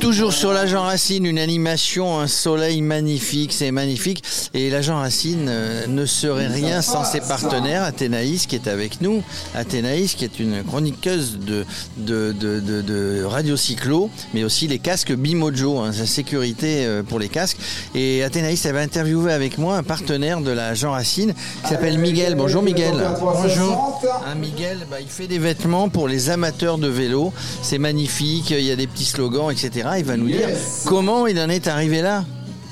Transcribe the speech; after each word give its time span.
Toujours 0.00 0.32
sur 0.32 0.52
l'agent 0.52 0.82
Racine, 0.82 1.26
une 1.26 1.38
animation, 1.38 2.18
un 2.18 2.26
soleil 2.26 2.82
magnifique, 2.82 3.52
c'est 3.52 3.70
magnifique. 3.70 4.22
Et 4.54 4.70
l'agent 4.70 4.96
Racine 4.96 5.46
euh, 5.48 5.86
ne 5.86 6.06
serait 6.06 6.48
rien 6.48 6.82
sans 6.82 7.04
ses 7.04 7.20
partenaires, 7.20 7.82
Athénaïs 7.82 8.46
qui 8.46 8.56
est 8.56 8.68
avec 8.68 9.00
nous. 9.00 9.22
Athénaïs 9.54 10.14
qui 10.14 10.24
est 10.24 10.40
une 10.40 10.62
chroniqueuse 10.64 11.38
de, 11.38 11.64
de, 11.96 12.32
de, 12.32 12.60
de, 12.60 13.24
Radio 13.24 13.56
Cyclo, 13.56 14.10
mais 14.34 14.44
aussi 14.44 14.66
les 14.66 14.78
casques 14.78 15.12
Bimojo, 15.12 15.78
hein, 15.78 15.92
sa 15.92 16.06
sécurité 16.06 16.84
euh, 16.86 17.02
pour 17.02 17.18
les 17.18 17.28
casques. 17.28 17.58
Et 17.94 18.22
Athénaïs, 18.22 18.64
elle 18.66 18.74
va 18.74 18.80
interviewer 18.80 19.32
avec 19.32 19.58
moi 19.58 19.76
un 19.76 19.82
partenaire 19.82 20.40
de 20.40 20.50
l'agent 20.50 20.92
Racine 20.92 21.34
qui 21.62 21.68
s'appelle 21.68 21.98
Miguel. 21.98 22.34
Bonjour 22.34 22.62
Miguel. 22.62 22.94
Bonjour. 23.20 24.00
Un 24.26 24.34
Miguel, 24.34 24.86
bah, 24.90 24.96
il 25.00 25.08
fait 25.08 25.26
des 25.26 25.38
vêtements 25.38 25.88
pour 25.88 26.08
les 26.08 26.30
amateurs 26.30 26.78
de 26.78 26.88
vélo. 26.88 27.32
C'est 27.62 27.78
magnifique, 27.78 28.50
il 28.50 28.60
y 28.60 28.70
a 28.70 28.76
des 28.76 28.86
petits 28.86 29.04
slogans, 29.04 29.21
etc. 29.50 29.88
Il 29.98 30.04
va 30.04 30.16
nous 30.16 30.26
dire 30.26 30.48
comment 30.86 31.26
il 31.26 31.38
en 31.38 31.48
est 31.48 31.66
arrivé 31.66 32.02
là. 32.02 32.24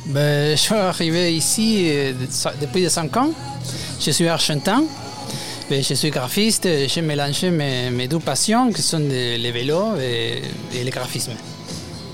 Ben, 0.07 0.57
je 0.57 0.61
suis 0.61 0.75
arrivé 0.75 1.35
ici 1.35 1.87
euh, 1.89 2.13
depuis 2.61 2.89
5 2.89 3.17
ans. 3.17 3.31
Je 4.01 4.11
suis 4.11 4.27
argentin. 4.29 4.83
Ben, 5.69 5.83
je 5.83 5.95
suis 5.95 6.11
graphiste. 6.11 6.69
J'ai 6.89 7.03
mélangé 7.03 7.51
mes, 7.51 7.91
mes, 7.91 8.09
deux 8.09 8.19
passions 8.19 8.73
qui 8.73 8.83
sont 8.83 8.99
les 8.99 9.51
vélos 9.53 9.97
et, 10.01 10.43
et 10.75 10.85
le 10.85 10.91
graphisme. 10.91 11.33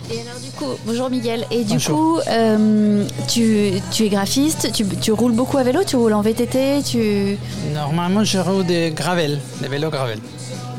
Et 0.09 0.21
alors 0.21 0.39
du 0.41 0.51
coup, 0.51 0.79
bonjour 0.85 1.11
Miguel. 1.11 1.45
Et 1.51 1.65
du 1.65 1.79
coup, 1.81 2.19
euh, 2.29 3.05
tu, 3.27 3.73
tu, 3.91 4.05
es 4.05 4.09
graphiste, 4.09 4.71
tu, 4.73 4.87
tu, 4.87 5.11
roules 5.11 5.33
beaucoup 5.33 5.59
à 5.59 5.65
vélo, 5.65 5.81
tu 5.85 5.97
roules 5.97 6.13
en 6.13 6.21
VTT, 6.21 6.83
tu... 6.85 7.37
Normalement, 7.75 8.23
je 8.23 8.39
roule 8.39 8.65
des 8.65 8.93
gravel, 8.93 9.41
des 9.61 9.69
vélos 9.69 9.91
gravel. 9.91 10.21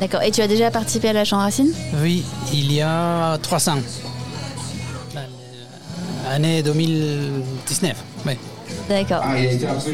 D'accord. 0.00 0.22
Et 0.22 0.30
tu 0.30 0.40
as 0.40 0.46
déjà 0.48 0.70
participé 0.70 1.08
à 1.08 1.12
la 1.12 1.24
Jean 1.24 1.38
Racine 1.38 1.72
Oui, 2.02 2.24
il 2.52 2.72
y 2.72 2.80
a 2.80 3.36
300. 3.42 3.78
Année 6.30 6.62
2019, 6.62 7.96
oui. 8.26 8.32
D'accord. 8.88 9.20
Ah, 9.22 9.34
c'est 9.78 9.92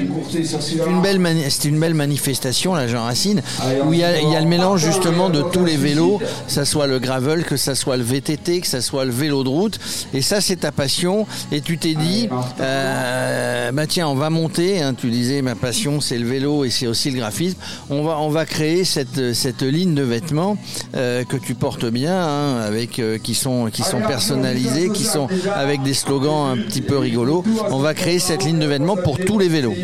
une, 0.86 1.02
belle 1.02 1.20
une 1.64 1.80
belle 1.80 1.94
manifestation, 1.94 2.74
la 2.74 2.86
Jean 2.86 3.04
Racine, 3.04 3.42
où 3.86 3.92
il 3.92 3.98
y, 3.98 4.04
a, 4.04 4.20
il 4.20 4.30
y, 4.30 4.36
a, 4.36 4.40
le 4.40 4.46
mélange 4.46 4.84
justement 4.84 5.30
de 5.30 5.42
tous 5.42 5.64
les 5.64 5.76
vélos, 5.76 6.18
que 6.18 6.52
ce 6.52 6.64
soit 6.64 6.86
le 6.86 6.98
gravel, 6.98 7.44
que 7.44 7.56
ce 7.56 7.74
soit 7.74 7.96
le 7.96 8.04
VTT, 8.04 8.60
que 8.60 8.66
ce 8.66 8.80
soit 8.80 9.04
le 9.04 9.10
vélo 9.10 9.42
de 9.42 9.48
route. 9.48 9.80
Et 10.12 10.22
ça, 10.22 10.40
c'est 10.40 10.56
ta 10.56 10.72
passion. 10.72 11.26
Et 11.50 11.60
tu 11.60 11.78
t'es 11.78 11.94
dit, 11.94 12.28
euh, 12.60 13.72
bah 13.72 13.86
tiens, 13.86 14.08
on 14.08 14.14
va 14.14 14.30
monter. 14.30 14.80
Hein, 14.80 14.94
tu 14.94 15.10
disais, 15.10 15.42
ma 15.42 15.54
passion, 15.54 16.00
c'est 16.00 16.18
le 16.18 16.26
vélo 16.26 16.64
et 16.64 16.70
c'est 16.70 16.86
aussi 16.86 17.10
le 17.10 17.18
graphisme. 17.18 17.58
On 17.90 18.04
va, 18.04 18.18
on 18.18 18.28
va 18.28 18.46
créer 18.46 18.84
cette, 18.84 19.34
cette 19.34 19.62
ligne 19.62 19.94
de 19.94 20.02
vêtements 20.02 20.56
euh, 20.94 21.24
que 21.24 21.36
tu 21.36 21.54
portes 21.54 21.86
bien, 21.86 22.16
hein, 22.16 22.60
avec 22.60 22.98
euh, 22.98 23.18
qui 23.18 23.34
sont, 23.34 23.70
qui 23.72 23.82
sont 23.82 24.00
personnalisés, 24.00 24.90
qui 24.90 25.04
sont 25.04 25.28
avec 25.54 25.82
des 25.82 25.94
slogans 25.94 26.52
un 26.52 26.56
petit 26.56 26.82
peu 26.82 26.98
rigolos. 26.98 27.44
On 27.70 27.78
va 27.78 27.94
créer 27.94 28.18
cette 28.18 28.44
ligne 28.44 28.58
de 28.58 28.66
vêtements 28.66 28.83
pour 29.02 29.18
tous 29.18 29.38
les 29.38 29.48
vélos. 29.48 29.74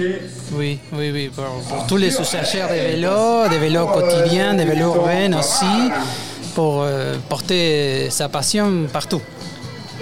Oui, 0.52 0.78
oui, 0.92 1.10
oui, 1.12 1.30
pour, 1.34 1.86
tous 1.86 1.96
les 1.96 2.08
usagers 2.08 2.64
des 2.68 2.96
vélos, 2.96 3.48
des 3.48 3.58
vélos 3.58 3.86
quotidiens, 3.86 4.54
des 4.54 4.64
vélos 4.64 4.94
urbains 4.94 5.38
aussi, 5.38 5.90
pour 6.54 6.82
euh, 6.82 7.16
porter 7.28 8.08
sa 8.10 8.28
passion 8.28 8.86
partout. 8.92 9.22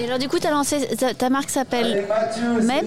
Et 0.01 0.05
alors 0.05 0.19
du 0.19 0.29
coup, 0.29 0.37
as 0.45 0.51
lancé, 0.51 0.77
ta, 1.19 1.29
marque 1.29 1.51
s'appelle 1.51 2.07
Meb. 2.63 2.87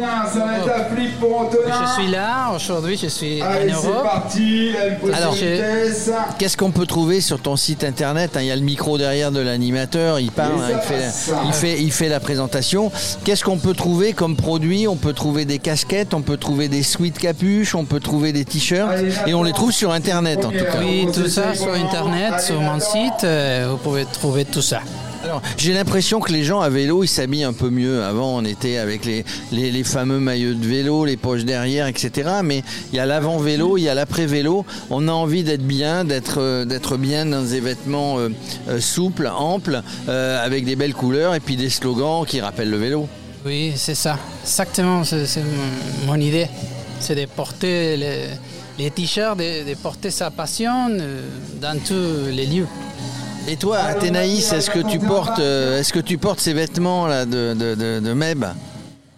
suis 2.00 2.10
là, 2.10 2.52
aujourd'hui 2.54 2.96
je 2.96 3.08
suis 3.08 3.42
en 3.42 3.46
Europe. 3.46 4.06
Alors, 5.12 5.36
qu'est-ce 6.38 6.56
qu'on 6.56 6.70
peut 6.70 6.86
trouver 6.86 7.20
sur 7.20 7.40
ton 7.40 7.56
site 7.56 7.84
internet 7.84 8.36
hein, 8.36 8.40
Il 8.40 8.46
y 8.46 8.50
a 8.50 8.56
le 8.56 8.62
micro 8.62 8.98
derrière 8.98 9.32
de 9.32 9.40
l'animateur, 9.40 10.20
il 10.20 10.30
parle, 10.30 10.60
hein, 10.60 10.70
il, 10.72 10.80
fait, 10.80 11.34
il, 11.46 11.52
fait, 11.52 11.82
il 11.82 11.92
fait 11.92 12.08
la 12.08 12.20
présentation. 12.20 12.90
Qu'est-ce 13.24 13.44
qu'on 13.44 13.58
peut 13.58 13.74
trouver 13.74 14.12
comme 14.12 14.36
produit? 14.36 14.88
On 14.88 14.96
peut 14.96 15.12
trouver 15.12 15.44
des 15.44 15.58
casquettes, 15.58 16.14
on 16.14 16.22
peut 16.22 16.36
trouver 16.36 16.68
des 16.68 16.82
suites 16.82 17.18
capuches, 17.18 17.74
on 17.74 17.84
peut 17.84 18.00
trouver 18.00 18.32
des 18.32 18.44
t-shirts, 18.44 18.92
et 19.26 19.34
on 19.34 19.42
les 19.42 19.52
trouve 19.52 19.72
sur 19.72 19.92
internet 19.92 20.44
en 20.44 20.50
tout 20.50 20.64
cas. 20.64 20.80
Oui, 20.80 21.06
tout 21.12 21.28
ça 21.28 21.54
sur 21.54 21.72
internet, 21.72 22.40
sur 22.40 22.60
mon 22.60 22.80
site, 22.80 23.24
euh, 23.24 23.68
vous 23.70 23.76
pouvez 23.76 24.04
trouver 24.04 24.44
tout 24.44 24.62
ça. 24.62 24.80
J'ai 25.56 25.72
l'impression 25.72 26.20
que 26.20 26.32
les 26.32 26.44
gens 26.44 26.60
à 26.60 26.68
vélo, 26.68 27.04
ils 27.04 27.08
s'habillent 27.08 27.44
un 27.44 27.52
peu 27.52 27.70
mieux. 27.70 28.02
Avant, 28.02 28.36
on 28.36 28.44
était 28.44 28.78
avec 28.78 29.04
les, 29.04 29.84
fameux 29.84 30.18
maillots 30.18 30.54
de 30.54 30.66
vélo, 30.66 31.04
les 31.04 31.16
poches 31.16 31.44
derrière, 31.44 31.86
etc. 31.86 32.30
Mais 32.42 32.62
il 32.92 32.96
y 32.96 32.98
a 32.98 33.06
l'avant-vélo, 33.06 33.78
il 33.78 33.82
y 33.82 33.88
a 33.88 33.94
l'après-vélo. 33.94 34.64
On 34.90 35.08
a 35.08 35.12
envie 35.12 35.44
d'être 35.44 35.66
bien, 35.66 36.04
d'être, 36.04 36.40
euh, 36.40 36.96
bien 36.98 37.26
dans 37.26 37.42
des 37.42 37.60
vêtements 37.60 38.18
euh, 38.18 38.28
euh, 38.68 38.80
souples, 38.80 39.26
amples, 39.26 39.82
avec 40.08 40.64
des 40.64 40.76
belles 40.76 40.94
couleurs 40.94 41.34
et 41.34 41.40
puis 41.40 41.56
des 41.56 41.70
slogans 41.70 42.24
qui 42.26 42.40
rappellent 42.40 42.70
le 42.70 42.76
vélo. 42.76 43.08
Oui, 43.44 43.72
c'est 43.76 43.94
ça. 43.94 44.18
Exactement, 44.42 45.04
c'est, 45.04 45.26
mon 46.06 46.16
idée. 46.16 46.48
C'est 47.00 47.14
de 47.14 47.26
porter 47.26 47.96
les, 48.78 48.90
t-shirts, 48.90 49.38
de 49.38 49.74
porter 49.74 50.10
sa 50.10 50.30
passion 50.30 50.88
dans 51.60 51.78
tous 51.84 52.30
les 52.30 52.46
lieux. 52.46 52.66
Et 53.46 53.56
toi, 53.56 53.78
Athénaïs, 53.78 54.52
est-ce 54.52 54.70
que 54.70 54.78
tu 54.78 54.98
portes, 54.98 55.38
euh, 55.38 55.78
est-ce 55.78 55.92
que 55.92 55.98
tu 55.98 56.16
portes 56.16 56.40
ces 56.40 56.54
vêtements 56.54 57.06
là 57.06 57.26
de, 57.26 57.54
de, 57.54 58.12
Meb 58.12 58.44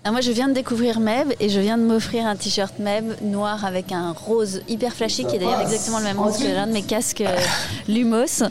ah, 0.08 0.12
moi, 0.12 0.20
je 0.20 0.30
viens 0.30 0.46
de 0.46 0.54
découvrir 0.54 1.00
Meb 1.00 1.32
et 1.40 1.48
je 1.48 1.58
viens 1.58 1.76
de 1.76 1.82
m'offrir 1.82 2.26
un 2.26 2.36
t-shirt 2.36 2.78
Meb 2.78 3.06
noir 3.22 3.64
avec 3.64 3.90
un 3.90 4.12
rose 4.12 4.62
hyper 4.68 4.92
flashy 4.92 5.24
qui 5.24 5.34
est 5.34 5.38
d'ailleurs 5.40 5.60
exactement 5.60 5.98
le 5.98 6.04
même 6.04 6.20
rose 6.20 6.38
que 6.38 6.44
l'un 6.44 6.68
de 6.68 6.72
mes 6.72 6.82
casques 6.82 7.22
euh, 7.22 7.36
Lumos. 7.88 8.44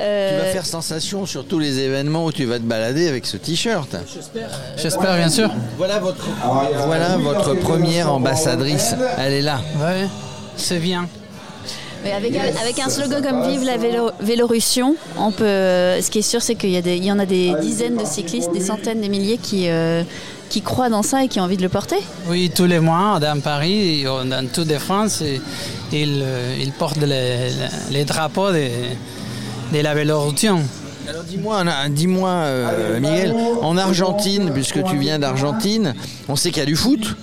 Euh, 0.00 0.40
tu 0.40 0.46
vas 0.46 0.52
faire 0.52 0.66
sensation 0.66 1.24
sur 1.24 1.46
tous 1.46 1.60
les 1.60 1.78
événements 1.78 2.24
où 2.24 2.32
tu 2.32 2.44
vas 2.44 2.58
te 2.58 2.64
balader 2.64 3.06
avec 3.06 3.24
ce 3.24 3.36
t-shirt. 3.36 3.96
J'espère, 4.76 5.16
bien 5.16 5.28
sûr. 5.28 5.48
Voilà 5.76 6.00
votre, 6.00 6.26
voilà 6.86 7.16
votre 7.18 7.54
première 7.54 8.12
ambassadrice. 8.12 8.96
Elle 9.18 9.32
est 9.32 9.42
là. 9.42 9.60
Ouais, 9.78 10.08
c'est 10.56 10.80
bien 10.80 11.08
avec, 12.12 12.78
un 12.78 12.88
slogan 12.88 13.22
comme 13.22 13.48
Vive 13.48 13.64
la 13.64 13.76
vélo, 13.76 14.10
Vélorussion, 14.20 14.96
on 15.18 15.30
peut, 15.32 15.44
ce 15.44 16.10
qui 16.10 16.18
est 16.18 16.22
sûr, 16.22 16.42
c'est 16.42 16.54
qu'il 16.54 16.70
y, 16.70 17.04
y, 17.04 17.12
en 17.12 17.18
a 17.18 17.26
des 17.26 17.54
dizaines 17.60 17.96
de 17.96 18.04
cyclistes, 18.04 18.52
des 18.52 18.60
centaines, 18.60 19.00
des 19.00 19.08
milliers 19.08 19.38
qui, 19.38 19.68
euh, 19.68 20.02
qui 20.48 20.62
croient 20.62 20.88
dans 20.88 21.02
ça 21.02 21.24
et 21.24 21.28
qui 21.28 21.40
ont 21.40 21.44
envie 21.44 21.56
de 21.56 21.62
le 21.62 21.68
porter. 21.68 21.96
Oui, 22.28 22.50
tous 22.54 22.66
les 22.66 22.80
mois, 22.80 23.18
dans 23.20 23.40
Paris, 23.40 24.04
dans 24.04 24.46
toute 24.52 24.70
la 24.70 24.78
France, 24.78 25.22
ils, 25.92 26.22
euh, 26.22 26.56
ils 26.60 26.72
portent 26.72 27.02
les, 27.02 27.50
les 27.90 28.04
drapeaux 28.04 28.52
de, 28.52 28.68
de 29.72 29.80
la 29.80 29.94
Vélorussion. 29.94 30.60
Alors 31.08 31.22
dis-moi, 31.22 31.62
dis-moi 31.90 32.30
euh, 32.30 32.98
Miguel, 32.98 33.34
en 33.62 33.76
Argentine, 33.76 34.50
puisque 34.52 34.82
tu 34.84 34.96
viens 34.96 35.18
d'Argentine, 35.18 35.94
on 36.28 36.34
sait 36.34 36.50
qu'il 36.50 36.58
y 36.58 36.62
a 36.62 36.66
du 36.66 36.74
foot, 36.74 37.16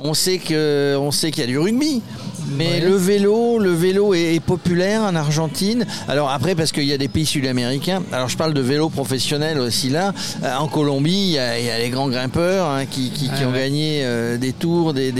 on 0.00 0.12
sait 0.14 0.38
que, 0.38 0.96
on 0.98 1.10
sait 1.10 1.30
qu'il 1.30 1.40
y 1.40 1.44
a 1.44 1.46
du 1.46 1.58
rugby. 1.58 2.02
Mais 2.50 2.80
le 2.80 2.94
vélo, 2.94 3.58
le 3.58 3.70
vélo 3.70 4.14
est, 4.14 4.40
populaire 4.40 5.02
en 5.02 5.14
Argentine. 5.14 5.86
Alors 6.08 6.30
après, 6.30 6.54
parce 6.54 6.72
qu'il 6.72 6.84
y 6.84 6.92
a 6.92 6.98
des 6.98 7.08
pays 7.08 7.26
sud-américains. 7.26 8.02
Alors 8.12 8.28
je 8.28 8.36
parle 8.36 8.54
de 8.54 8.60
vélo 8.60 8.88
professionnel 8.88 9.58
aussi 9.58 9.88
là. 9.88 10.12
Euh, 10.42 10.56
en 10.56 10.68
Colombie, 10.68 11.12
il 11.12 11.32
y, 11.32 11.38
a, 11.38 11.78
les 11.78 11.90
grands 11.90 12.08
grimpeurs 12.08 12.68
hein, 12.68 12.84
qui, 12.86 13.30
ont 13.46 13.52
gagné 13.52 14.00
euh, 14.02 14.36
des 14.36 14.52
tours, 14.52 14.92
des, 14.94 15.12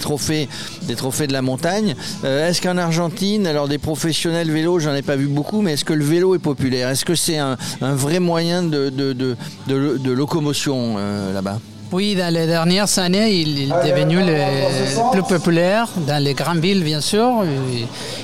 trophées, 0.00 0.48
des 0.82 0.96
trophées 0.96 1.26
de 1.26 1.32
la 1.32 1.42
montagne. 1.42 1.94
Euh, 2.24 2.48
est-ce 2.48 2.62
qu'en 2.62 2.78
Argentine, 2.78 3.46
alors 3.46 3.68
des 3.68 3.78
professionnels 3.78 4.50
vélo, 4.50 4.78
j'en 4.78 4.94
ai 4.94 5.02
pas 5.02 5.16
vu 5.16 5.26
beaucoup, 5.26 5.60
mais 5.60 5.74
est-ce 5.74 5.84
que 5.84 5.92
le 5.92 6.04
vélo 6.04 6.34
est 6.34 6.40
populaire? 6.40 6.88
Est-ce 6.88 7.04
que 7.04 7.14
c'est 7.14 7.38
un, 7.38 7.56
vrai 7.80 8.20
moyen 8.20 8.62
de, 8.62 8.90
de 8.90 10.12
locomotion 10.12 10.96
là-bas? 11.32 11.58
Oui, 11.92 12.14
dans 12.16 12.32
les 12.32 12.46
dernières 12.46 12.98
années, 12.98 13.32
il 13.32 13.62
est 13.62 13.66
devenu 13.66 14.18
le 14.18 15.10
plus 15.12 15.22
populaire 15.22 15.88
dans 16.06 16.22
les 16.22 16.34
grandes 16.34 16.58
villes, 16.58 16.82
bien 16.82 17.00
sûr, 17.00 17.44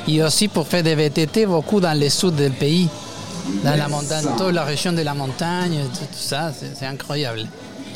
et 0.09 0.23
aussi 0.23 0.49
pour 0.49 0.67
faire 0.67 0.83
des 0.83 0.95
VTT 0.95 1.47
beaucoup 1.47 1.81
dans 1.81 1.99
le 1.99 2.09
sud 2.09 2.35
du 2.35 2.51
pays, 2.51 2.89
dans 3.65 3.77
la 3.77 3.89
montagne, 3.89 4.25
toute 4.37 4.53
la 4.53 4.65
région 4.65 4.93
de 4.93 5.03
la 5.03 5.15
montagne, 5.15 5.79
tout, 5.93 6.07
ça, 6.13 6.53
c'est 6.75 6.87
incroyable. 6.87 7.47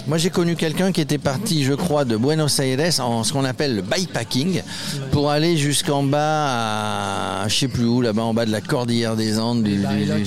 Moi, 0.06 0.18
j'ai 0.18 0.30
connu 0.30 0.54
quelqu'un 0.54 0.92
qui 0.92 1.00
était 1.00 1.18
parti, 1.18 1.64
je 1.64 1.72
crois, 1.72 2.04
de 2.04 2.16
Buenos 2.16 2.60
Aires 2.60 3.00
en 3.00 3.24
ce 3.24 3.32
qu'on 3.32 3.44
appelle 3.44 3.74
le 3.74 3.82
bikepacking 3.82 4.62
pour 5.10 5.30
aller 5.30 5.56
jusqu'en 5.56 6.04
bas 6.04 7.42
à, 7.42 7.48
je 7.48 7.54
sais 7.56 7.66
plus 7.68 7.84
où, 7.86 8.00
là-bas 8.02 8.22
en 8.22 8.32
bas 8.32 8.46
de 8.46 8.52
la 8.52 8.60
cordillère 8.60 9.16
des 9.16 9.38
Andes. 9.40 9.64
du- 9.64 9.76
du- 9.78 10.04
du- 10.04 10.24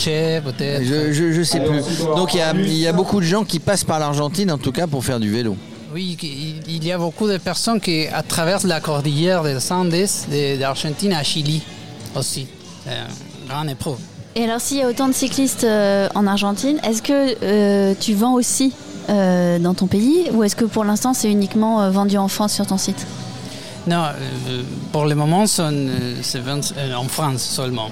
je, 0.83 1.13
je, 1.13 1.31
je 1.31 1.43
sais 1.43 1.61
plus. 1.61 1.79
Donc 2.15 2.33
il 2.33 2.37
y 2.39 2.41
a, 2.41 2.53
il 2.53 2.73
y 2.77 2.87
a 2.87 2.91
beaucoup 2.91 3.21
de 3.21 3.25
gens 3.25 3.45
qui 3.45 3.59
passent 3.59 3.85
par 3.85 3.99
l'Argentine, 3.99 4.51
en 4.51 4.57
tout 4.57 4.73
cas, 4.73 4.85
pour 4.85 5.05
faire 5.05 5.19
du 5.19 5.31
vélo. 5.31 5.55
Oui, 5.93 6.17
il 6.67 6.83
y 6.85 6.91
a 6.91 6.97
beaucoup 6.97 7.27
de 7.29 7.37
personnes 7.37 7.79
qui 7.79 8.05
traversent 8.27 8.65
la 8.65 8.81
cordillère 8.81 9.43
des 9.43 9.71
Andes 9.71 9.89
de- 9.91 10.57
d'Argentine 10.59 11.13
à 11.13 11.23
Chili 11.23 11.61
aussi. 12.17 12.47
Une 12.85 13.47
grande 13.49 13.69
épreuve. 13.69 13.97
Et 14.35 14.43
alors, 14.43 14.59
s'il 14.61 14.77
y 14.77 14.81
a 14.83 14.87
autant 14.89 15.07
de 15.07 15.13
cyclistes 15.13 15.63
euh, 15.63 16.07
en 16.15 16.27
Argentine, 16.27 16.79
est-ce 16.87 17.01
que 17.01 17.35
euh, 17.43 17.93
tu 17.99 18.13
vends 18.13 18.33
aussi 18.33 18.73
euh, 19.09 19.59
dans 19.59 19.73
ton 19.73 19.87
pays 19.87 20.29
ou 20.31 20.43
est-ce 20.43 20.55
que 20.55 20.65
pour 20.65 20.85
l'instant 20.85 21.13
c'est 21.13 21.31
uniquement 21.31 21.81
euh, 21.81 21.91
vendu 21.91 22.17
en 22.17 22.27
France 22.27 22.53
sur 22.53 22.65
ton 22.65 22.77
site? 22.77 23.05
Non, 23.87 24.03
euh, 24.03 24.61
pour 24.91 25.05
le 25.05 25.15
moment, 25.15 25.47
c'est 25.47 25.63
en 25.63 27.07
France 27.07 27.41
seulement. 27.41 27.89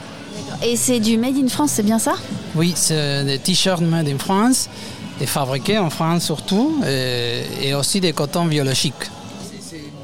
Et 0.62 0.76
c'est 0.76 1.00
du 1.00 1.18
Made 1.18 1.38
in 1.38 1.48
France, 1.48 1.72
c'est 1.74 1.84
bien 1.84 1.98
ça? 1.98 2.14
Oui, 2.56 2.74
c'est 2.76 3.24
des 3.24 3.40
t-shirts 3.40 3.82
made 3.82 4.08
in 4.08 4.20
France, 4.20 4.70
et 5.20 5.26
fabriqués 5.26 5.80
en 5.80 5.90
France 5.90 6.24
surtout, 6.24 6.82
et, 6.86 7.44
et 7.64 7.74
aussi 7.74 8.00
des 8.00 8.14
cotons 8.14 8.46
biologiques. 8.46 9.10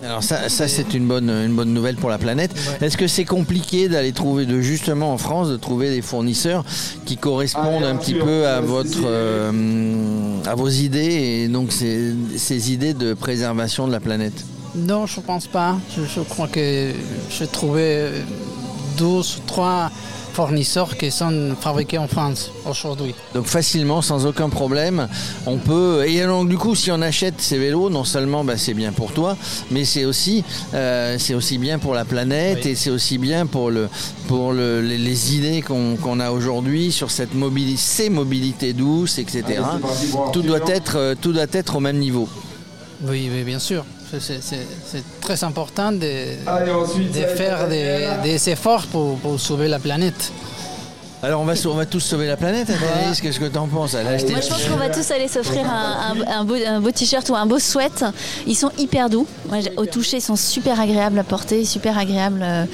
Alors 0.03 0.21
ça, 0.21 0.49
ça 0.49 0.67
c'est 0.67 0.93
une 0.93 1.07
bonne, 1.07 1.29
une 1.29 1.55
bonne 1.55 1.73
nouvelle 1.73 1.95
pour 1.95 2.09
la 2.09 2.17
planète. 2.17 2.51
Est-ce 2.81 2.97
que 2.97 3.07
c'est 3.07 3.23
compliqué 3.23 3.87
d'aller 3.87 4.11
trouver, 4.11 4.45
de 4.45 4.59
justement 4.59 5.13
en 5.13 5.17
France, 5.17 5.49
de 5.49 5.55
trouver 5.55 5.91
des 5.91 6.01
fournisseurs 6.01 6.65
qui 7.05 7.15
correspondent 7.15 7.83
un 7.83 7.95
petit 7.95 8.15
peu 8.15 8.45
à 8.45 8.59
votre, 8.59 9.03
euh, 9.05 10.41
à 10.45 10.55
vos 10.55 10.67
idées 10.67 11.43
et 11.43 11.47
donc 11.47 11.71
ces, 11.71 12.13
ces 12.35 12.73
idées 12.73 12.93
de 12.93 13.13
préservation 13.13 13.87
de 13.87 13.93
la 13.93 14.01
planète? 14.01 14.45
Non, 14.75 15.05
je 15.05 15.21
pense 15.21 15.47
pas. 15.47 15.77
Je, 15.95 16.01
je 16.03 16.19
crois 16.21 16.47
que 16.47 16.91
j'ai 17.29 17.47
trouvé 17.47 18.09
12 18.97 19.37
ou 19.37 19.47
3 19.47 19.89
fournisseurs 20.33 20.97
qui 20.97 21.11
sont 21.11 21.55
fabriqués 21.59 21.97
en 21.99 22.07
France 22.07 22.51
aujourd'hui. 22.65 23.13
Donc 23.35 23.45
facilement, 23.45 24.01
sans 24.01 24.25
aucun 24.25 24.49
problème, 24.49 25.07
on 25.45 25.57
peut. 25.57 26.03
Et 26.07 26.23
donc 26.25 26.49
du 26.49 26.57
coup, 26.57 26.75
si 26.75 26.91
on 26.91 27.01
achète 27.01 27.35
ces 27.39 27.57
vélos, 27.57 27.89
non 27.89 28.03
seulement 28.03 28.43
bah, 28.43 28.57
c'est 28.57 28.73
bien 28.73 28.91
pour 28.91 29.11
toi, 29.13 29.37
mais 29.71 29.85
c'est 29.85 30.05
aussi, 30.05 30.43
euh, 30.73 31.17
c'est 31.19 31.35
aussi 31.35 31.57
bien 31.57 31.77
pour 31.79 31.93
la 31.93 32.03
planète 32.05 32.59
Oui. 32.65 32.71
et 32.71 32.75
c'est 32.75 32.89
aussi 32.89 33.17
bien 33.17 33.45
pour 33.45 33.69
le, 33.69 33.87
pour 34.27 34.53
le- 34.53 34.81
les, 34.81 34.97
les 34.97 35.35
idées 35.35 35.61
qu'on 35.61 35.95
qu'on 35.97 36.19
a 36.19 36.31
aujourd'hui 36.31 36.91
sur 36.91 37.11
cette 37.11 37.35
mobilité, 37.35 37.77
ces 37.77 38.09
mobilités 38.09 38.73
douces, 38.73 39.19
etc. 39.19 39.43
Tout 40.33 40.41
doit 40.41 40.59
être, 40.67 40.97
euh, 40.97 41.15
tout 41.19 41.31
doit 41.33 41.45
être 41.53 41.75
au 41.75 41.79
même 41.79 41.99
niveau. 41.99 42.27
Oui, 43.05 43.29
oui, 43.31 43.43
bien 43.43 43.59
sûr. 43.59 43.85
C'est- 44.19 45.03
très 45.21 45.43
important 45.43 45.91
de, 45.91 46.07
Allez, 46.47 46.71
ensuite, 46.71 47.13
faire 47.35 47.67
des, 47.67 48.07
des 48.23 48.49
efforts 48.49 48.83
pour, 48.87 49.17
pour 49.19 49.39
sauver 49.39 49.67
la 49.67 49.79
planète. 49.79 50.31
Alors 51.25 51.39
on 51.39 51.45
va, 51.45 51.55
sau- 51.55 51.71
on 51.71 51.75
va 51.75 51.85
tous 51.85 52.01
sauver 52.01 52.27
la 52.27 52.35
planète, 52.35 52.67
Anaïs, 52.69 53.21
qu'est-ce 53.21 53.39
que 53.39 53.45
t'en 53.45 53.65
penses 53.67 53.93
Elle 53.93 54.07
a 54.07 54.09
acheté- 54.09 54.31
Moi, 54.33 54.41
je 54.41 54.49
pense 54.49 54.65
qu'on 54.65 54.75
va 54.75 54.89
tous 54.89 55.09
aller 55.09 55.29
s'offrir 55.29 55.65
un, 55.65 56.17
un- 56.21 56.39
un 56.39 56.43
beau, 56.43 56.55
un 56.67 56.81
beau 56.81 56.91
t-shirt 56.91 57.29
ou 57.29 57.35
un 57.35 57.45
beau 57.45 57.59
sweat. 57.59 58.03
Ils 58.45 58.57
sont 58.57 58.71
hyper 58.77 59.09
doux. 59.09 59.25
Moi, 59.47 59.59
au 59.77 59.85
toucher, 59.85 60.17
ils 60.17 60.21
sont 60.21 60.35
super 60.35 60.81
agréables 60.81 61.17
à 61.17 61.23
porter, 61.23 61.63
super 61.63 61.97
agréables 61.97 62.41
euh, 62.43 62.65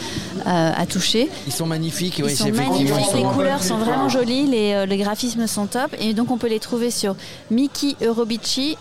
à, 0.46 0.80
à 0.80 0.86
toucher. 0.86 1.30
Ils 1.48 1.54
sont 1.54 1.66
magnifiques, 1.66 2.18
Ils 2.20 2.26
oui, 2.26 2.36
sont 2.36 2.44
c'est 2.46 2.50
effectivement. 2.50 2.74
magnifiques, 2.96 3.12
ils 3.14 3.18
les 3.18 3.24
couleurs 3.24 3.64
sont 3.64 3.78
vraiment 3.78 4.10
jolies, 4.10 4.48
les, 4.48 4.74
euh, 4.74 4.86
les 4.86 4.98
graphismes 4.98 5.48
sont 5.48 5.66
top. 5.68 5.96
Et 6.00 6.14
donc, 6.14 6.32
on 6.32 6.38
peut 6.38 6.48
les 6.50 6.60
trouver 6.60 6.92
sur 6.92 7.16
Mickey 7.52 7.96
Eurobici, 8.02 8.78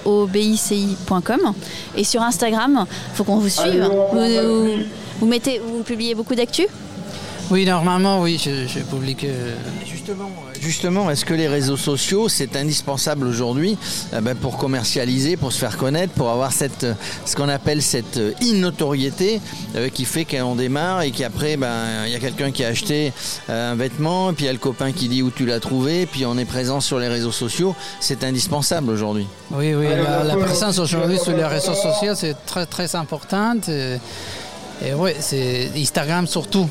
M-I-K-Y-E-U-R-O-B-I-C-I.com. 0.00 1.40
Et 1.96 2.04
sur 2.04 2.22
Instagram, 2.22 2.84
il 3.12 3.16
faut 3.16 3.24
qu'on 3.24 3.36
vous 3.38 3.48
suive. 3.48 3.88
Vous, 4.12 4.18
vous- 4.20 4.82
vous 5.20 5.26
mettez, 5.26 5.58
vous 5.58 5.82
publiez 5.82 6.14
beaucoup 6.14 6.34
d'actu? 6.34 6.66
Oui, 7.50 7.64
normalement, 7.64 8.20
oui, 8.22 8.40
je, 8.42 8.68
je 8.68 8.78
publie 8.78 9.16
que... 9.16 9.26
Justement, 9.84 10.30
justement, 10.60 11.10
est-ce 11.10 11.24
que 11.24 11.34
les 11.34 11.48
réseaux 11.48 11.76
sociaux, 11.76 12.28
c'est 12.28 12.54
indispensable 12.54 13.26
aujourd'hui 13.26 13.76
euh, 14.12 14.20
ben, 14.20 14.36
pour 14.36 14.56
commercialiser, 14.56 15.36
pour 15.36 15.52
se 15.52 15.58
faire 15.58 15.76
connaître, 15.76 16.12
pour 16.12 16.30
avoir 16.30 16.52
cette, 16.52 16.86
ce 17.24 17.34
qu'on 17.34 17.48
appelle 17.48 17.82
cette 17.82 18.18
euh, 18.18 18.32
innotoriété 18.40 19.40
euh, 19.74 19.88
qui 19.88 20.04
fait 20.04 20.24
qu'on 20.24 20.54
démarre 20.54 21.02
et 21.02 21.10
qu'après, 21.10 21.56
ben, 21.56 22.06
il 22.06 22.12
y 22.12 22.14
a 22.14 22.20
quelqu'un 22.20 22.52
qui 22.52 22.64
a 22.64 22.68
acheté 22.68 23.12
euh, 23.48 23.72
un 23.72 23.74
vêtement, 23.74 24.30
et 24.30 24.32
puis 24.34 24.44
il 24.44 24.46
y 24.46 24.50
a 24.50 24.52
le 24.52 24.58
copain 24.58 24.92
qui 24.92 25.08
dit 25.08 25.22
où 25.22 25.30
tu 25.30 25.44
l'as 25.44 25.60
trouvé, 25.60 26.06
puis 26.06 26.24
on 26.26 26.38
est 26.38 26.44
présent 26.44 26.80
sur 26.80 27.00
les 27.00 27.08
réseaux 27.08 27.32
sociaux. 27.32 27.74
C'est 27.98 28.22
indispensable 28.22 28.90
aujourd'hui. 28.90 29.26
Oui, 29.50 29.74
oui, 29.74 29.86
la, 29.88 30.22
la 30.22 30.36
présence 30.36 30.78
aujourd'hui 30.78 31.18
sur 31.18 31.36
les 31.36 31.44
réseaux 31.44 31.74
sociaux, 31.74 32.14
c'est 32.14 32.36
très, 32.46 32.66
très 32.66 32.94
importante. 32.94 33.68
Et, 33.68 33.96
et 34.84 34.94
oui, 34.94 35.10
c'est 35.18 35.70
Instagram 35.76 36.26
surtout, 36.26 36.68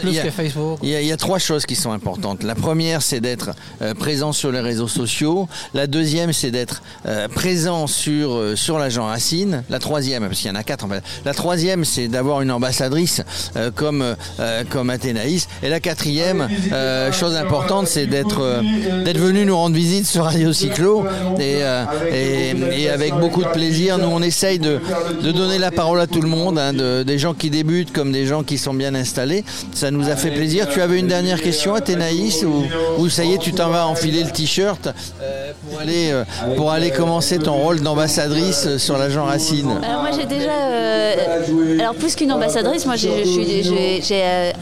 plus 0.00 0.10
il 0.10 0.14
y 0.16 0.18
a- 0.18 0.22
que 0.22 0.30
Facebook. 0.30 0.78
Il 0.82 0.88
y, 0.88 0.94
a, 0.94 1.00
il 1.00 1.06
y 1.06 1.12
a 1.12 1.16
trois 1.16 1.38
choses 1.38 1.66
qui 1.66 1.74
sont 1.74 1.92
importantes. 1.92 2.42
La 2.42 2.54
première, 2.54 3.02
c'est 3.02 3.20
d'être 3.20 3.50
euh, 3.82 3.94
présent 3.94 4.32
sur 4.32 4.50
les 4.52 4.60
réseaux 4.60 4.88
sociaux. 4.88 5.48
La 5.74 5.86
deuxième, 5.86 6.32
c'est 6.32 6.50
d'être 6.50 6.82
euh, 7.06 7.28
présent 7.28 7.86
sur, 7.86 8.34
euh, 8.34 8.56
sur 8.56 8.78
l'agent 8.78 9.06
Racine. 9.06 9.62
La 9.70 9.78
troisième, 9.78 10.26
parce 10.26 10.38
qu'il 10.40 10.48
y 10.48 10.52
en 10.52 10.54
a 10.58 10.62
quatre 10.62 10.84
en 10.84 10.88
fait. 10.88 11.02
La 11.24 11.34
troisième, 11.34 11.84
c'est 11.84 12.08
d'avoir 12.08 12.40
une 12.42 12.50
ambassadrice 12.50 13.22
euh, 13.56 13.70
comme, 13.70 14.02
euh, 14.40 14.64
comme 14.68 14.90
Athénaïs. 14.90 15.48
Et 15.62 15.68
la 15.68 15.80
quatrième, 15.80 16.48
euh, 16.72 17.12
chose 17.12 17.34
importante, 17.36 17.86
c'est 17.88 18.06
d'être 18.06 18.40
euh, 18.42 18.62
d'être 19.04 19.18
venu 19.18 19.44
nous 19.44 19.56
rendre 19.56 19.76
visite 19.76 20.06
sur 20.06 20.24
Radio 20.24 20.52
Cyclo. 20.52 21.04
Et, 21.38 21.58
euh, 21.62 21.84
et, 22.12 22.82
et 22.82 22.90
avec 22.90 23.14
beaucoup 23.14 23.42
de 23.42 23.48
plaisir, 23.48 23.98
nous, 23.98 24.06
on 24.08 24.22
essaye 24.22 24.58
de, 24.58 24.80
de 25.22 25.32
donner 25.32 25.58
la 25.58 25.70
parole 25.70 26.00
à 26.00 26.06
tout 26.06 26.20
le 26.20 26.28
monde, 26.28 26.58
hein, 26.58 26.72
de- 26.72 27.02
des 27.02 27.18
gens 27.18 27.34
qui 27.34 27.50
débutent 27.50 27.92
comme 27.92 28.12
des 28.12 28.26
gens 28.26 28.42
qui 28.42 28.58
sont 28.58 28.74
bien 28.74 28.94
installés. 28.94 29.44
Ça 29.74 29.83
nous 29.90 30.08
a 30.08 30.16
fait 30.16 30.30
plaisir. 30.30 30.68
Tu 30.68 30.80
avais 30.80 30.98
une 30.98 31.06
dernière 31.06 31.40
question, 31.40 31.74
Athénaïs, 31.74 32.44
ou, 32.44 32.64
ou 32.98 33.08
ça 33.08 33.24
y 33.24 33.34
est, 33.34 33.38
tu 33.38 33.52
t'en 33.52 33.70
vas 33.70 33.86
enfiler 33.86 34.24
le 34.24 34.30
t-shirt 34.30 34.88
euh, 35.20 35.52
pour, 35.68 35.80
aller, 35.80 36.10
euh, 36.10 36.24
pour 36.56 36.70
aller 36.70 36.90
commencer 36.90 37.38
ton 37.38 37.54
rôle 37.54 37.80
d'ambassadrice 37.80 38.76
sur 38.78 38.98
l'agent 38.98 39.24
Racine? 39.24 39.70
Alors 39.82 40.02
moi 40.02 40.10
j'ai 40.16 40.26
déjà, 40.26 40.50
euh, 40.50 41.78
alors 41.78 41.94
plus 41.94 42.14
qu'une 42.14 42.32
ambassadrice, 42.32 42.86
moi 42.86 42.96
j'ai 42.96 44.52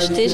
suis- 0.00 0.14
j'ai- 0.14 0.28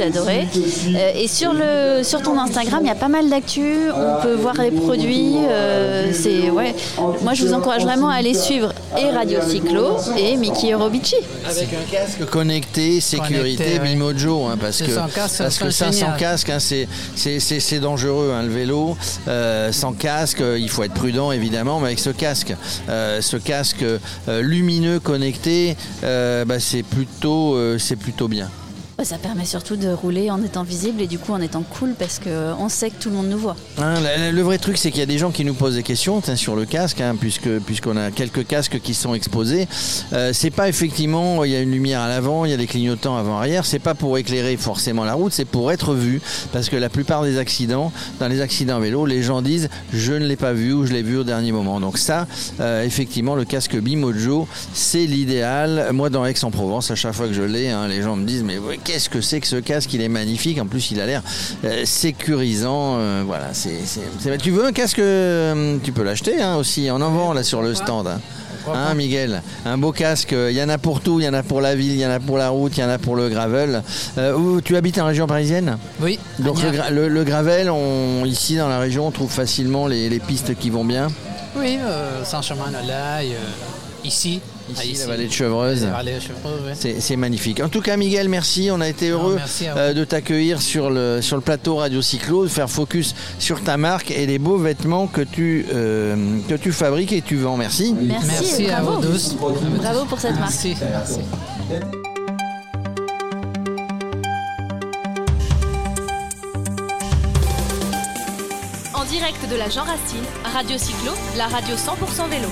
j'ai, 0.55 0.97
euh. 0.97 1.00
Euh, 1.00 1.12
et 1.15 1.29
sur 1.29 1.53
le 1.53 2.03
sur 2.03 2.23
ton 2.23 2.38
Instagram, 2.38 2.81
il 2.82 2.88
y 2.88 2.91
a 2.91 2.94
pas 2.94 3.09
mal 3.09 3.29
d'actu, 3.29 3.77
on 3.94 4.23
peut 4.23 4.35
voir 4.35 4.55
les 4.55 4.71
produits. 4.71 5.35
euh, 5.38 6.11
c'est 6.12 6.50
ouais. 6.50 6.75
Moi 7.23 7.35
je 7.35 7.47
vous 7.47 7.52
encourage 7.55 7.83
vraiment 7.85 8.09
à 8.09 8.14
aller 8.14 8.35
suivre 8.35 8.73
et 8.99 9.11
Radio 9.11 9.38
Cyclo 9.47 9.97
et 10.16 10.37
Mickey 10.37 10.73
Eurobici. 10.73 11.16
Avec 11.49 11.69
un 11.75 11.90
casque 11.90 12.25
connecté, 12.26 13.00
sécurité, 13.00 13.64
Connecté, 13.64 13.81
oui. 13.83 13.88
Bimojo, 13.90 14.45
hein, 14.47 14.57
parce 14.61 14.76
C'est 14.78 14.87
que, 14.87 14.93
sans 14.95 15.09
casque, 15.09 15.38
parce 15.38 15.55
ça 15.57 15.64
que 15.64 15.71
serait 15.71 15.71
ça, 15.71 15.93
sans 15.93 15.99
génial. 16.07 16.16
casque, 16.19 16.50
hein, 16.50 16.59
c'est- 16.59 16.88
c'est 17.16 17.40
c'est- 17.40 17.61
c'est 17.61 17.81
dangereux, 17.81 18.33
hein, 18.35 18.43
le 18.43 18.49
vélo. 18.50 18.97
Euh, 19.28 19.73
sans 19.73 19.93
casque, 19.93 20.43
il 20.59 20.69
faut 20.69 20.83
être 20.83 20.95
prudent, 20.95 21.33
évidemment, 21.33 21.81
mais 21.81 21.87
avec 21.88 21.99
ce 21.99 22.11
casque, 22.11 22.55
euh, 22.88 23.21
ce 23.21 23.37
casque 23.37 23.85
lumineux 24.28 25.00
connecté, 25.00 25.76
euh, 26.05 26.45
bah, 26.45 26.61
c'est 26.61 26.83
plutôt, 26.83 27.55
euh, 27.55 27.78
c'est 27.78 27.97
plutôt 27.97 28.28
bien. 28.28 28.49
Bah, 29.00 29.07
Ça 29.07 29.16
permet 29.16 29.47
surtout 29.47 29.76
de 29.76 29.88
rouler 29.88 30.30
en 30.30 30.42
étant 30.42 30.62
visible 30.62 31.00
et 31.00 31.07
du 31.07 31.19
coup 31.19 31.33
en 31.33 31.40
étant 31.40 31.62
cool 31.62 31.95
parce 31.99 32.19
qu'on 32.19 32.69
sait 32.69 32.90
que 32.90 32.97
tout 33.00 33.09
le 33.09 33.16
monde 33.16 33.30
nous 33.30 33.38
voit. 33.38 33.57
Hein, 33.78 33.95
le 34.30 34.42
vrai 34.42 34.59
truc, 34.59 34.76
c'est 34.76 34.90
qu'il 34.90 35.00
y 35.00 35.02
a 35.02 35.07
des 35.07 35.16
gens 35.16 35.30
qui 35.30 35.42
nous 35.47 35.54
posent 35.54 35.76
des 35.76 35.83
questions 35.83 36.21
sur 36.37 36.54
le 36.54 36.66
casque, 36.66 37.00
hein, 37.00 37.16
puisqu'on 37.16 37.97
a 37.97 38.11
quelques 38.11 38.47
casques 38.47 38.78
qui 38.80 38.92
sont 38.92 39.14
exposés. 39.14 39.66
Euh, 40.12 40.33
c'est 40.35 40.50
pas 40.50 40.69
effectivement, 40.69 41.45
il 41.45 41.50
y 41.50 41.57
a 41.57 41.61
une 41.61 41.71
lumière 41.71 42.02
à 42.02 42.09
l'avant, 42.09 42.45
il 42.45 42.50
y 42.50 42.54
a 42.54 42.59
des 42.59 42.66
clignotants 42.66 43.16
avant-arrière. 43.16 43.64
C'est 43.64 43.78
pas 43.78 43.95
pour 43.95 44.19
éclairer 44.19 44.59
forcément 44.59 45.07
la 45.07 45.14
route, 45.14 45.33
c'est 45.33 45.47
pour 45.47 45.73
être 45.73 45.95
vu, 45.95 46.21
parce 46.52 46.69
que 46.69 46.76
la 46.76 46.90
plupart 46.90 47.23
des 47.23 47.38
accidents, 47.38 47.92
dans 48.19 48.28
les 48.28 48.42
accidents 48.42 48.80
vélo, 48.80 49.07
les 49.07 49.23
gens 49.23 49.40
disent 49.40 49.71
je 49.95 50.12
ne 50.12 50.26
l'ai 50.26 50.37
pas 50.37 50.52
vu 50.52 50.75
ou 50.75 50.85
je 50.85 50.92
l'ai 50.92 51.02
vu 51.02 51.16
au 51.16 51.25
dernier 51.25 51.52
moment. 51.52 51.80
Donc 51.80 51.97
ça, 51.97 52.26
euh, 52.61 52.85
effectivement, 52.85 53.35
le 53.35 53.47
casque 53.47 53.76
Bimojo, 53.76 54.47
c'est 54.75 55.07
l'idéal. 55.07 55.88
Moi, 55.95 56.11
dans 56.11 56.26
Aix-en-Provence, 56.26 56.90
à 56.90 56.97
chaque 56.97 57.14
fois 57.14 57.28
que 57.28 57.33
je 57.33 57.40
l'ai, 57.40 57.71
hein, 57.71 57.88
les 57.88 58.02
gens 58.02 58.14
me 58.14 58.26
disent 58.26 58.45
mais 58.45 58.59
qu'est-ce 58.90 59.09
que 59.09 59.20
c'est 59.20 59.40
que 59.40 59.47
ce 59.47 59.56
casque? 59.56 59.92
Il 59.94 60.02
est 60.02 60.09
magnifique. 60.09 60.61
En 60.61 60.66
plus, 60.66 60.90
il 60.90 61.00
a 61.00 61.06
l'air 61.06 61.23
euh, 61.64 61.85
sécurisant. 61.85 62.97
euh, 62.99 63.23
voilà, 63.25 63.49
c'est, 63.52 63.78
Tu 64.42 64.50
veux 64.50 64.64
un 64.66 64.73
casque 64.73 64.99
euh, 64.99 65.76
Tu 65.82 65.92
peux 65.92 66.02
l'acheter 66.02 66.40
hein, 66.40 66.56
aussi. 66.56 66.88
On 66.90 67.00
en 67.00 67.11
vend 67.11 67.32
là 67.32 67.42
sur 67.42 67.62
le 67.62 67.75
stand. 67.75 68.06
Hein, 68.09 68.20
Hein, 68.73 68.94
Miguel? 68.94 69.42
Un 69.64 69.78
beau 69.78 69.90
casque. 69.90 70.32
Il 70.32 70.52
y 70.56 70.62
en 70.62 70.68
a 70.68 70.76
pour 70.76 71.00
tout. 71.00 71.18
Il 71.18 71.25
y 71.25 71.28
en 71.28 71.32
a 71.35 71.42
pour 71.42 71.61
la 71.61 71.75
ville, 71.75 71.92
il 71.92 71.99
y 71.99 72.06
en 72.06 72.11
a 72.11 72.20
pour 72.20 72.37
la 72.37 72.50
route, 72.50 72.76
il 72.76 72.80
y 72.80 72.85
en 72.85 72.90
a 72.90 72.99
pour 72.99 73.16
le 73.16 73.28
gravel. 73.28 73.82
Euh, 74.18 74.35
où- 74.37 74.61
tu 74.61 74.76
habites 74.76 74.99
en 74.99 75.06
région 75.06 75.26
parisienne? 75.26 75.78
Oui, 76.00 76.18
donc 76.38 76.59
le, 76.62 77.25
gravel, 77.25 77.70
on, 77.70 78.25
ici 78.26 78.56
dans 78.56 78.68
la 78.68 78.78
région, 78.78 79.06
on 79.06 79.11
trouve 79.12 79.30
facilement 79.30 79.87
les, 79.87 80.09
les 80.11 80.20
pistes 80.20 80.54
qui 80.56 80.68
vont 80.68 80.85
bien? 80.85 81.09
Oui, 81.56 81.78
euh, 81.82 82.23
euh, 82.23 83.35
ici, 84.04 84.40
Ici, 84.71 84.95
la 85.00 85.07
vallée 85.07 85.27
de 85.27 85.33
Chevreuse. 85.33 85.83
La 85.85 85.91
vallée 85.91 86.15
de 86.15 86.21
Chevreuse, 86.21 86.61
ouais. 86.85 86.97
C'est 87.00 87.17
magnifique. 87.17 87.61
En 87.61 87.69
tout 87.69 87.81
cas, 87.81 87.97
Miguel, 87.97 88.29
merci. 88.29 88.71
On 88.73 88.81
a 88.81 88.89
été 88.89 89.09
heureux 89.09 89.39
euh, 89.62 89.93
de 89.93 90.05
t'accueillir 90.05 90.61
sur 90.62 90.91
le, 90.91 91.21
sur 91.23 91.37
le 91.37 91.43
plateau 91.43 91.77
Radio 91.77 92.03
Cyclo, 92.03 92.45
de 92.45 92.49
faire 92.49 92.71
focus 92.71 93.15
sur 93.39 93.62
ta 93.62 93.77
marque 93.77 94.11
et 94.11 94.27
les 94.27 94.39
beaux 94.39 94.59
vêtements 94.59 95.07
que 95.07 95.23
tu, 95.23 95.67
euh, 95.73 96.39
que 96.49 96.55
tu 96.55 96.73
fabriques 96.73 97.12
et 97.12 97.23
tu 97.23 97.37
vends. 97.37 97.57
Merci. 97.57 97.95
Merci, 98.00 98.27
Merci 98.27 98.71
à 98.71 98.81
bravo. 98.81 99.00
vous 99.00 99.12
tous. 99.12 99.37
Bravo 99.81 100.05
pour 100.07 100.21
cette 100.21 100.39
marque. 100.39 100.53
Merci. 100.53 100.77
merci. 100.81 101.21
En 108.95 109.05
direct 109.05 109.49
de 109.50 109.57
la 109.57 109.69
Jean 109.69 109.85
Racine, 109.85 110.25
Radio 110.53 110.77
Cyclo, 110.79 111.12
la 111.37 111.47
radio 111.47 111.75
100% 111.75 112.29
vélo. 112.29 112.49